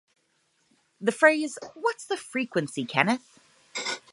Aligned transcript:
The 0.99 1.11
phrase 1.11 1.59
What's 1.75 2.05
the 2.07 2.17
Frequency, 2.17 2.85
Kenneth? 2.85 3.39